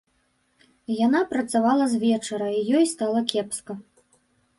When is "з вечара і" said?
1.91-2.63